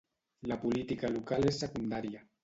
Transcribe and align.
La 0.51 0.55
política 0.61 1.11
local 1.17 1.45
és 1.51 1.59
secundària. 1.65 2.25